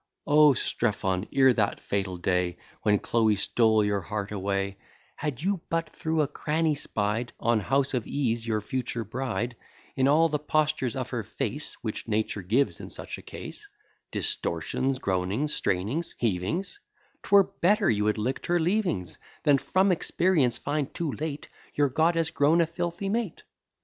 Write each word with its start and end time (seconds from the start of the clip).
O 0.25 0.53
Strephon, 0.55 1.27
ere 1.31 1.53
that 1.53 1.79
fatal 1.79 2.17
day 2.17 2.57
When 2.81 2.97
Chloe 2.97 3.35
stole 3.35 3.85
your 3.85 4.01
heart 4.01 4.31
away, 4.31 4.77
Had 5.17 5.43
you 5.43 5.61
but 5.69 5.91
through 5.91 6.21
a 6.21 6.27
cranny 6.27 6.73
spy'd 6.73 7.33
On 7.39 7.59
house 7.59 7.93
of 7.93 8.07
ease 8.07 8.47
your 8.47 8.61
future 8.61 9.03
bride, 9.03 9.55
In 9.95 10.07
all 10.07 10.27
the 10.27 10.39
postures 10.39 10.95
of 10.95 11.11
her 11.11 11.21
face, 11.21 11.73
Which 11.83 12.07
nature 12.07 12.41
gives 12.41 12.79
in 12.79 12.89
such 12.89 13.19
a 13.19 13.21
case; 13.21 13.69
Distortions, 14.09 14.97
groanings, 14.97 15.53
strainings, 15.53 16.15
heavings, 16.19 16.79
'Twere 17.21 17.43
better 17.43 17.87
you 17.87 18.07
had 18.07 18.17
lick'd 18.17 18.47
her 18.47 18.59
leavings, 18.59 19.19
Than 19.43 19.59
from 19.59 19.91
experience 19.91 20.57
find 20.57 20.91
too 20.95 21.11
late 21.11 21.47
Your 21.75 21.89
goddess 21.89 22.31
grown 22.31 22.59
a 22.59 22.65
filthy 22.65 23.07
mate. 23.09 23.43